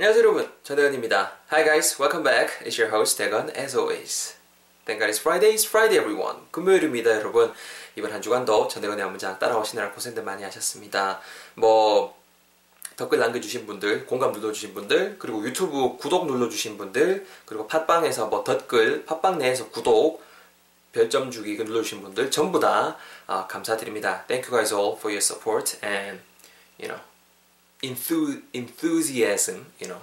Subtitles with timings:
[0.00, 2.64] 안녕하세요 여러분 전대건입니다 Hi guys, welcome back.
[2.64, 4.34] It's your host 대건 as always.
[4.86, 6.38] Thank God it's Friday, it's Friday everyone.
[6.50, 7.52] 금요일입니다 여러분.
[7.96, 11.20] 이번 한 주간도 전대건의 한 문장 따라오시느라 고생들 많이 하셨습니다.
[11.52, 12.16] 뭐
[12.96, 19.04] 댓글 남겨주신 분들, 공감 눌러주신 분들, 그리고 유튜브 구독 눌러주신 분들, 그리고 팟빵에서 뭐 댓글,
[19.04, 20.24] 팟빵 내에서 구독,
[20.94, 22.96] 별점 주기 눌러주신 분들 전부 다
[23.26, 24.24] 아, 감사드립니다.
[24.26, 26.22] Thank you guys all for your support and
[26.80, 27.09] you know
[27.82, 30.00] enthu- enthusiasm, you know,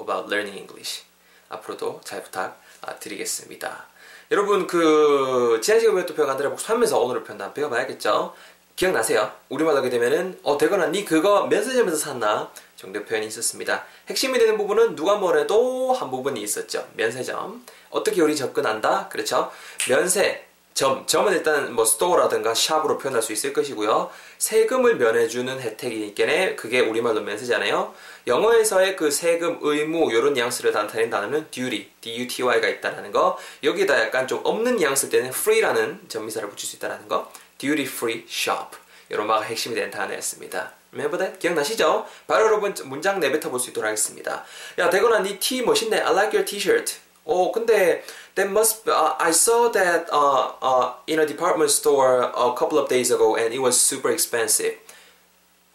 [0.00, 1.02] about learning English.
[1.48, 3.86] 앞으로도 잘 부탁드리겠습니다.
[4.32, 8.34] 여러분 그 지난 시간에 배웠던 표현들을 복습하면서 오늘의 표현 한번 배워봐야겠죠?
[8.74, 9.32] 기억나세요?
[9.48, 12.50] 우리말 하게 되면은 어 대건아 니 그거 면세점에서 샀나?
[12.76, 13.84] 정도 표현이 있었습니다.
[14.08, 16.86] 핵심이 되는 부분은 누가 뭐래도 한 부분이 있었죠.
[16.94, 17.64] 면세점.
[17.90, 19.08] 어떻게 우리 접근한다?
[19.08, 19.50] 그렇죠?
[19.88, 20.45] 면세
[20.76, 24.10] 점, 점은 일단 뭐 스토어라든가 샵으로 표현할 수 있을 것이고요.
[24.36, 27.94] 세금을 면해주는 혜택이니까 그게 우리말로 면세잖아요.
[28.26, 33.38] 영어에서의 그 세금 의무 이런 뉘앙스를 나타내는 단어는 duty, d-u-t-y가 있다는 거.
[33.62, 37.32] 여기다 약간 좀 없는 뉘앙스일 때는 free라는 전미사를 붙일 수 있다는 거.
[37.56, 38.76] duty free shop.
[39.08, 40.72] 이런 마가 핵심이 되는 단어였습니다.
[40.92, 41.38] Remember that?
[41.38, 42.06] 기억나시죠?
[42.26, 44.44] 바로 여러분 문장 내뱉어 볼 수 있도록 하겠습니다.
[44.76, 46.00] 야 대건아 니티 멋있네.
[46.00, 47.05] I like your t-shirt.
[47.26, 48.02] 어 근데
[48.36, 52.88] that must uh, I saw that uh, uh, in a department store a couple of
[52.88, 54.78] days ago and it was super expensive.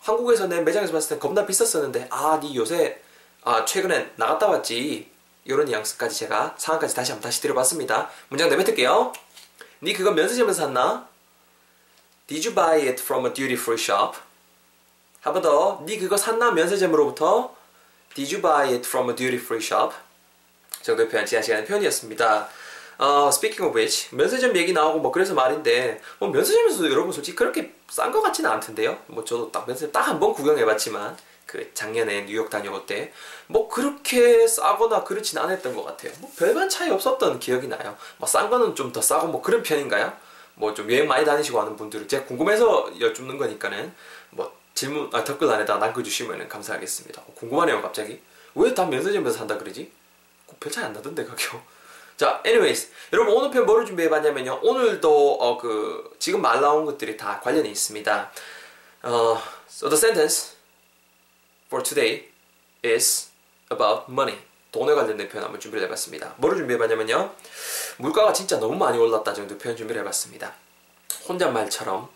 [0.02, 3.02] 한국에서 내 매장에서 봤을 때 겁나 비쌌었는데 아니 요새
[3.44, 5.12] 아 최근에 나갔다 왔지
[5.44, 8.10] 이런 뉘앙스까지 제가 상황까지 다시 한번 다시 들어봤습니다.
[8.30, 9.12] 문장 내뱉을게요.
[9.84, 11.08] 니 그거 면세점에서 샀나?
[12.28, 14.18] Did you buy it from a duty free shop?
[15.22, 15.82] 한 번 더.
[15.86, 17.54] 니 그거 샀나 면세점으로부터?
[18.16, 19.94] Did you buy it from a duty free shop?
[20.84, 22.48] 정도의 표현 지난 시간의 표현이었습니다.
[23.00, 27.74] 어, speaking of which 면세점 얘기 나오고 뭐 그래서 말인데 뭐 면세점에서도 여러분 솔직히 그렇게
[27.90, 28.98] 싼 것 같지는 않던데요.
[29.08, 33.12] 뭐 저도 딱 면세점 딱 한 번 구경해봤지만 그 작년에 뉴욕 다녀올 때
[33.48, 36.12] 뭐 그렇게 싸거나 그렇진 않았던 것 같아요.
[36.20, 37.98] 뭐 별반 차이 없었던 기억이 나요.
[38.18, 40.14] 뭐 싼 거는 좀 더 싸고 뭐 그런 편인가요?
[40.56, 43.92] 뭐 좀 여행 많이 다니시고 하는 분들은 제가 궁금해서 여쭙는 거니까는
[44.30, 47.22] 뭐 질문 아, 댓글 안에다 남겨주시면 감사하겠습니다.
[47.22, 48.22] 어, 궁금하네요 갑자기
[48.56, 49.92] 왜 다 면세점에서 산다 그러지?
[50.60, 51.62] 별 차이 안 나던데 가격.
[52.18, 54.60] 자, anyways, 여러분 오늘 편 뭐를 준비해봤냐면요.
[54.62, 58.32] 오늘도 어, 그 지금 말 나온 것들이 다 관련이 있습니다.
[59.04, 60.54] 어, so the sentence
[61.68, 62.30] for today
[62.86, 63.30] is
[63.72, 64.38] about money.
[64.72, 66.36] 돈에 관련된 표현 한번 준비를 해봤습니다.
[66.38, 67.34] 뭐를 준비해봤냐면요.
[67.98, 70.54] 물가가 진짜 너무 많이 올랐다 정도 표현 준비를 해봤습니다.
[71.28, 72.10] 혼잣말처럼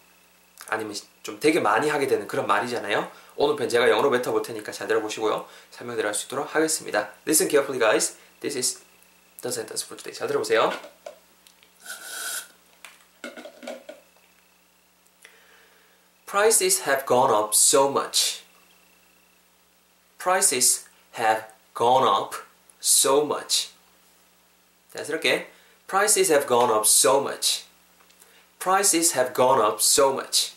[0.67, 3.11] 아니면 좀 되게 많이 하게 되는 그런 말이잖아요.
[3.35, 5.45] 오늘 편 제가 영어로 뱉어볼 테니까 잘 들어보시고요.
[5.71, 7.09] 설명드릴 수 있도록 하겠습니다.
[7.27, 8.15] Listen carefully guys.
[8.44, 8.84] This is
[9.42, 10.12] the sentence for today.
[10.12, 10.72] 잘 들어보세요.
[16.26, 18.44] Prices have gone up so much.
[20.18, 22.34] Prices have gone up
[22.80, 23.72] so much.
[24.94, 25.48] 자연스럽게
[25.88, 27.64] Prices have gone up so much.
[28.60, 30.54] Prices have gone up so much.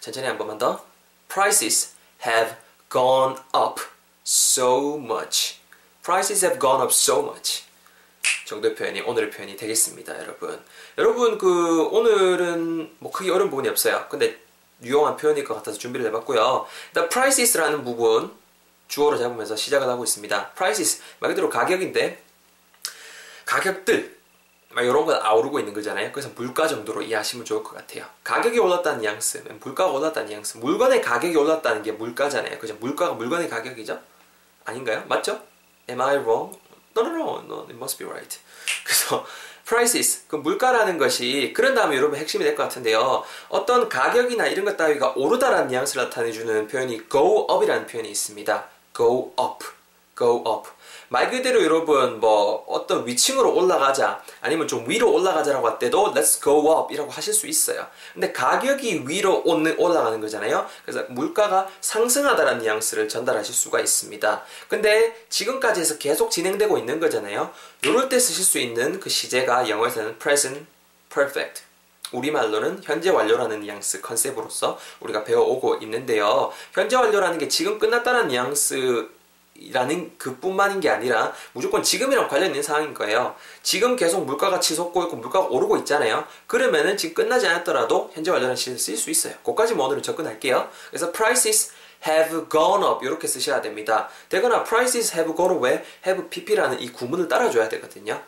[0.00, 0.84] 천천히 한 번만 더.
[1.28, 2.56] Prices have
[2.90, 3.80] gone up
[4.22, 5.59] so much.
[6.03, 7.63] Prices have gone up so much.
[8.45, 10.59] 정도의 표현이 오늘의 표현이 되겠습니다, 여러분.
[10.97, 14.07] 여러분 그 오늘은 뭐 크게 어려운 부분이 없어요.
[14.09, 14.39] 근데
[14.83, 16.65] 유용한 표현일 것 같아서 준비를 해봤고요.
[16.93, 18.31] The prices라는 부분
[18.87, 20.51] 주어로 잡으면서 시작을 하고 있습니다.
[20.51, 22.21] prices 말 그대로 가격인데
[23.45, 24.17] 가격들
[24.69, 26.11] 막 이런 건 아우르고 있는 거잖아요.
[26.11, 28.05] 그래서 물가 정도로 이해하시면 좋을 것 같아요.
[28.23, 32.57] 가격이 올랐다는 뉘앙스, 물가가 올랐다는 뉘앙스, 물건의 가격이 올랐다는 게 물가잖아요.
[32.57, 32.75] 그죠?
[32.79, 34.01] 물가가 물건의 가격이죠?
[34.65, 35.03] 아닌가요?
[35.07, 35.50] 맞죠?
[35.89, 36.57] Am I wrong?
[36.95, 38.39] No, no, no, no, it must be right.
[38.83, 39.25] 그래서
[39.65, 43.23] prices, 그 물가라는 것이 그런 다음에 여러분 핵심이 될 것 같은데요.
[43.49, 48.65] 어떤 가격이나 이런 것 따위가 오르다라는 뉘앙스를 나타내주는 표현이 go up이라는 표현이 있습니다.
[48.95, 49.65] go up,
[50.17, 50.69] go up.
[51.11, 56.71] 말 그대로 여러분 뭐 어떤 위층으로 올라가자 아니면 좀 위로 올라가자라고 할 때도 let's go
[56.71, 57.85] up 이라고 하실 수 있어요.
[58.13, 60.65] 근데 가격이 위로 올라가는 거잖아요.
[60.85, 64.43] 그래서 물가가 상승하다라는 뉘앙스를 전달하실 수가 있습니다.
[64.69, 67.51] 근데 지금까지 해서 계속 진행되고 있는 거잖아요.
[67.83, 70.65] 이럴 때 쓰실 수 있는 그 시제가 영어에서는 present
[71.13, 71.63] perfect
[72.13, 76.53] 우리말로는 현재 완료라는 뉘앙스 컨셉으로서 우리가 배워오고 있는데요.
[76.71, 79.09] 현재 완료라는 게 지금 끝났다는 뉘앙스
[79.71, 83.35] 라는 그뿐만인 게 아니라 무조건 지금이랑 관련 있는 상황인 거예요.
[83.61, 86.25] 지금 계속 물가가 치솟고 있고 물가가 오르고 있잖아요.
[86.47, 89.35] 그러면은 지금 끝나지 않았더라도 현재 완료라는 시를 쓸수 있어요.
[89.43, 90.69] 거기까지 뭐 오늘은 접근할게요.
[90.89, 91.71] 그래서 prices
[92.07, 94.09] have gone up 이렇게 쓰셔야 됩니다.
[94.29, 98.21] 되거나 prices have gone up 왜 have pp라는 이 구문을 따라줘야 되거든요.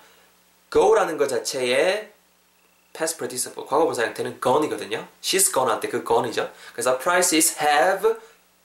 [0.71, 2.11] go라는 것 자체에
[2.93, 5.07] past participle 과거분사 형태는 gone이거든요.
[5.21, 6.51] she's gone 할 때 그 gone이죠.
[6.73, 8.15] 그래서 prices have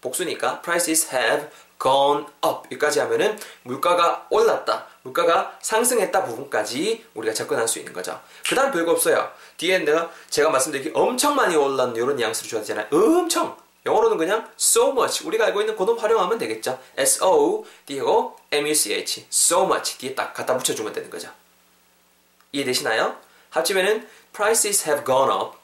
[0.00, 1.48] 복수니까 prices have
[1.80, 8.20] gone up 여기까지 하면은 물가가 올랐다, 물가가 상승했다 부분까지 우리가 접근할 수 있는 거죠.
[8.48, 9.30] 그 다음 별거 없어요.
[9.56, 12.86] 뒤에 내가 제가 말씀드린 엄청 많이 올랐는 이런 뉘앙스를 줘야 되잖아요.
[12.92, 13.56] 엄청!
[13.86, 16.78] 영어로는 그냥 so much 우리가 알고 있는 그놈 활용하면 되겠죠.
[16.96, 21.30] S-O 뒤에고 M-U-C-H so much 뒤에 딱 갖다 붙여주면 되는 거죠.
[22.52, 23.16] 이해되시나요?
[23.50, 25.56] 합치면은 prices have gone up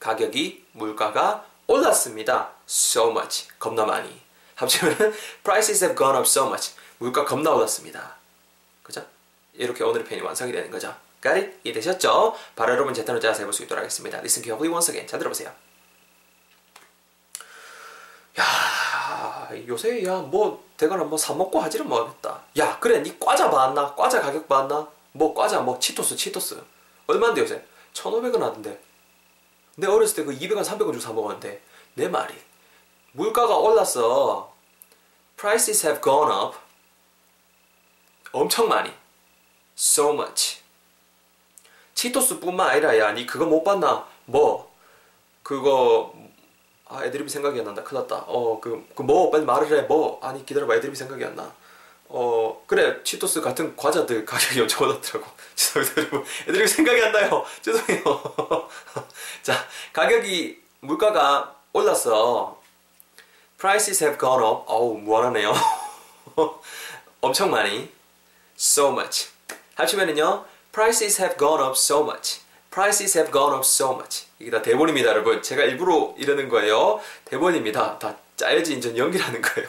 [0.00, 2.52] 가격이 물가가 올랐습니다.
[2.68, 4.23] so much 겁나 많이
[4.56, 8.16] 합치면은 prices have gone up so much 물가 겁나 올랐습니다.
[8.82, 9.04] 그죠?
[9.54, 10.94] 이렇게 오늘의 편이 완성이 되는 거죠.
[11.22, 11.58] Got it?
[11.64, 12.36] 이해되셨죠?
[12.54, 14.18] 바로 여러분 제 단어 짜서 해볼 수 있도록 하겠습니다.
[14.18, 15.06] Listen carefully once again.
[15.08, 15.50] 잘 들어보세요.
[18.38, 22.42] 야 요새 야 뭐 대가나 뭐 사먹고 하지를 못했다.
[22.58, 23.94] 야 그래 니 과자 봤나?
[23.94, 24.88] 과자 가격 봤나?
[25.12, 26.60] 뭐 과자 뭐 치토스 치토스
[27.06, 27.64] 얼마인데 요새?
[27.94, 28.80] 1,500원 하던데.
[29.76, 31.60] 내 어렸을 때 그 200원 300원 주고 사 먹었는데
[31.94, 32.34] 내 말이
[33.18, 34.52] 물가가 올랐어.
[35.36, 36.56] Prices have gone up.
[38.32, 38.92] 엄청 많이.
[39.76, 40.60] So much.
[41.94, 44.06] 치토스뿐만 아니라 야, 니 그거 못 봤나?
[44.26, 44.72] 뭐
[45.42, 46.12] 그거
[46.86, 47.82] 아 애드립이 생각이 안 난다.
[47.84, 48.24] 큰일 났다.
[48.26, 49.82] 어 그 그 뭐 빨리 말을 해.
[49.82, 50.74] 뭐 아니 기다려봐.
[50.76, 51.52] 애드립이 생각이 안 나.
[52.08, 55.30] 어 그래 치토스 같은 과자들 가격이 엄청 올랐더라고.
[55.54, 56.24] 죄송해요.
[56.48, 57.44] 애드립이 생각이 안 나요.
[57.62, 58.02] 죄송해요.
[59.42, 59.54] 자
[59.92, 62.60] 가격이 물가가 올랐어.
[63.64, 64.64] Prices have gone up.
[64.66, 65.54] 어우 무한하네요.
[67.22, 67.88] 엄청 많이.
[68.58, 69.30] So much.
[69.76, 70.44] 합치면은요.
[70.70, 72.42] Prices have gone up so much.
[72.70, 74.26] Prices have gone up so much.
[74.38, 75.40] 이게 다 대본입니다, 여러분.
[75.40, 77.00] 제가 일부러 이러는 거예요.
[77.24, 77.98] 대본입니다.
[77.98, 79.66] 다 짜여진 전 연기라는 거예요.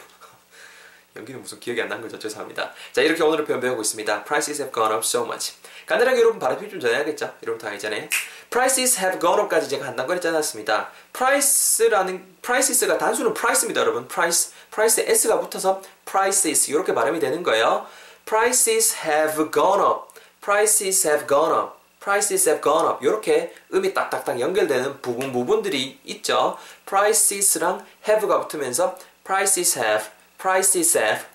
[1.16, 2.20] 연기는 무슨 기억이 안 난 거죠.
[2.20, 2.74] 죄송합니다.
[2.92, 4.26] 자, 이렇게 오늘의 표현 배우고 있습니다.
[4.26, 5.54] Prices have gone up so much.
[5.86, 7.34] 간단하게 여러분 발음표 좀 전해야겠죠?
[7.44, 8.10] 여러분 다 알잖아요.
[8.50, 10.90] Prices have gone up까지 제가 한단 걸 짜놨습니다.
[11.14, 14.08] Price라는, Prices가 단수는 Price입니다, 여러분.
[14.08, 17.86] Price, Price에 S가 붙어서 Prices 이렇게 발음이 되는 거예요.
[18.26, 20.14] Prices have gone up.
[20.42, 21.74] Prices have gone up.
[22.00, 23.06] Prices have gone up.
[23.06, 26.58] 이렇게 음이 딱딱딱 연결되는 부분 부분들이 있죠.
[26.86, 30.06] Prices랑 have가 붙으면서 prices have,
[30.38, 31.26] prices have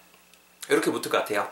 [0.69, 1.49] 이렇게 붙을 것 같아요.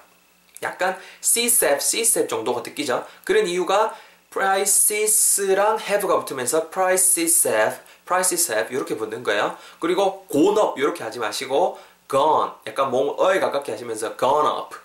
[0.63, 3.07] 약간 C-step, C-step 정도가 느끼죠.
[3.25, 3.95] 그런 이유가
[4.31, 9.57] prices랑 have가 붙으면서 prices have, prices have 이렇게 붙는 거예요.
[9.81, 11.79] 그리고 gone up 이렇게 하지 마시고
[12.11, 14.77] gone 약간 몸 어에 가깝게 하시면서 gone up,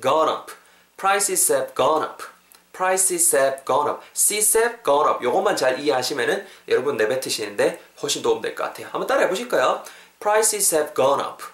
[0.00, 0.52] gone up,
[0.96, 2.24] prices have gone up.
[2.72, 5.22] prices have gone up, seats have gone up.
[5.22, 8.86] 요것만 잘 이해하시면은 여러분 내뱉으시는데 훨씬 도움 될 것 같아요.
[8.90, 9.82] 한번 따라해 보실까요?
[10.18, 11.44] prices have gone up.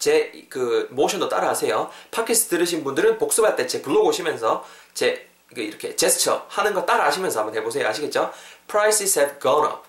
[0.00, 1.88] 제 그 모션도 따라하세요.
[2.10, 7.54] 팟캐스트 들으신 분들은 복습할 때 제 블로그 오시면서 제 이렇게 제스처 하는 거 따라하시면서 한번
[7.56, 7.86] 해보세요.
[7.88, 8.32] 아시겠죠?
[8.66, 9.82] prices have gone up.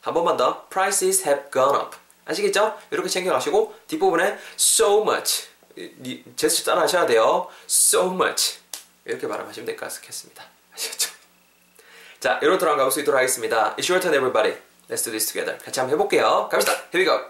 [0.00, 0.66] 한 번만 더.
[0.68, 1.96] prices have gone up.
[2.24, 2.76] 아시겠죠?
[2.90, 5.48] 이렇게 챙겨가시고 뒷부분에 so much.
[6.36, 7.48] 제스처 따라하셔야 돼요.
[7.68, 8.58] so much.
[9.04, 10.44] 이렇게 발음하시면 될 것 같습니다.
[10.74, 11.10] 아시겠죠?
[12.18, 13.76] 자, 여러분 들어가 가볼 수 있도록 하겠습니다.
[13.76, 14.58] It's your turn, everybody.
[14.88, 15.58] Let's do this together.
[15.64, 16.48] 같이 한번 해볼게요.
[16.50, 16.72] 갑시다.
[16.92, 17.20] Here we go.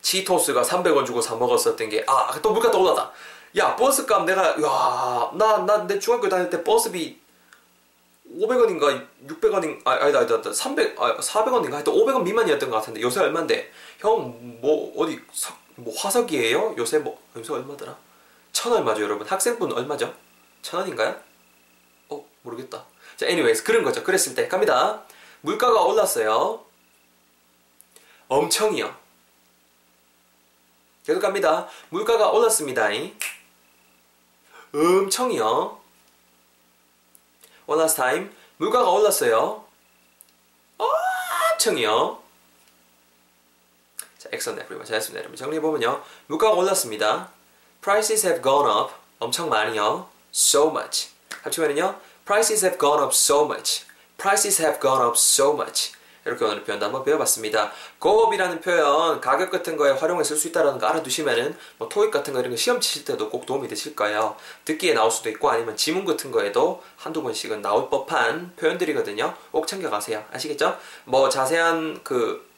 [0.00, 3.12] 치토스가 300원 주고 사 먹었었던 게, 아, 또 물가 또 올랐다.
[3.56, 7.20] 야, 버스값 내가, 야, 나, 나, 내 중학교 다닐 때 버스비
[8.38, 11.72] 500원인가 600원인 아 아니다 아니다 300 아, 400원인가?
[11.72, 13.02] 하여튼 500원 미만이었던 것 같은데.
[13.02, 13.70] 요새 얼마인데?
[13.98, 16.76] 형 뭐 어디 사, 뭐 화석이에요?
[16.78, 17.96] 요새 뭐 요새 얼마더라?
[18.52, 19.26] 천 얼마죠 여러분?
[19.26, 20.14] 학생분 얼마죠?
[20.62, 21.20] 천 원인가요?
[22.08, 22.86] 어 모르겠다.
[23.16, 24.02] 자 anyways 그런 거죠.
[24.02, 25.02] 그랬을 때 갑니다.
[25.42, 26.64] 물가가 올랐어요.
[28.28, 28.94] 엄청이요.
[31.04, 31.68] 계속 갑니다.
[31.90, 32.88] 물가가 올랐습니다
[34.74, 35.82] 엄청이요
[37.66, 38.30] One last time.
[38.56, 39.64] 물가가 올랐어요.
[40.78, 42.20] 엄청이요.
[44.18, 44.86] 자, excellent everyone.
[44.86, 45.36] 잘했습니다, 여러분.
[45.36, 46.02] 정리해보면요.
[46.26, 47.30] 물가가 올랐습니다.
[47.80, 48.94] Prices have gone up.
[49.20, 50.08] 엄청 많이요.
[50.34, 51.10] So much.
[51.42, 52.00] 합치면은요.
[52.24, 53.84] Prices have gone up so much.
[54.18, 55.92] Prices have gone up so much.
[56.24, 57.72] 이렇게 오늘 표현도 한번 배워봤습니다.
[57.98, 62.40] 고업이라는 표현 가격 같은 거에 활용해 쓸 수 있다는 거 알아두시면은 뭐 토익 같은 거
[62.40, 64.36] 이런 거 시험 치실 때도 꼭 도움이 되실 거예요.
[64.64, 69.34] 듣기에 나올 수도 있고 아니면 지문 같은 거에도 한두 번씩은 나올 법한 표현들이거든요.
[69.50, 70.24] 꼭 챙겨가세요.
[70.32, 70.78] 아시겠죠?
[71.04, 72.50] 뭐 자세한 그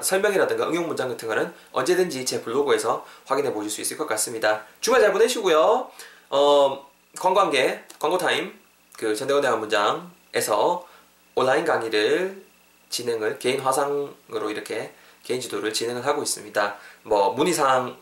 [0.00, 4.62] 설명이라든가 응용 문장 같은 거는 언제든지 제 블로그에서 확인해 보실 수 있을 것 같습니다.
[4.80, 5.90] 주말 잘 보내시고요.
[6.30, 6.86] 어,
[7.18, 8.58] 관광계 광고 타임
[8.96, 10.86] 그 전대건대 문장에서
[11.34, 12.45] 온라인 강의를
[12.90, 14.92] 진행을 개인 화상으로 이렇게
[15.24, 16.76] 개인 지도를 진행을 하고 있습니다.
[17.02, 17.96] 뭐 문의사항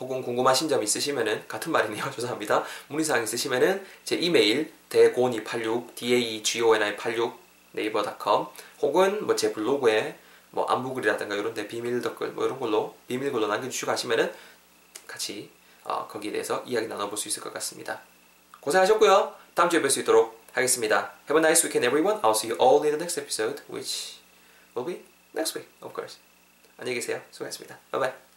[0.00, 2.10] 혹은 궁금하신 점 있으시면은 같은 말이네요.
[2.10, 2.64] 죄송합니다.
[2.88, 7.38] 문의사항 있으시면은 제 이메일 대곤이86 d a g o n i 86
[7.72, 8.48] 네이버닷컴
[8.80, 10.16] 혹은 뭐 제 블로그에
[10.50, 14.32] 뭐 안부글이라든가 이런 데 비밀 댓글 뭐 이런 걸로 비밀 글로 남겨주시고 하시면은
[15.06, 15.50] 같이
[15.84, 18.00] 어, 거기에 대해서 이야기 나눠볼 수 있을 것 같습니다.
[18.60, 19.34] 고생하셨고요.
[19.54, 21.12] 다음 주에 뵐 수 있도록 하겠습니다.
[21.28, 22.20] Have a nice weekend, everyone.
[22.22, 24.21] I'll see you all in the next episode, which
[24.74, 25.02] will be
[25.34, 26.18] next week, of course.
[26.78, 27.22] 안녕히 계세요.
[27.30, 27.78] 수고하셨습니다.
[27.92, 28.31] bye.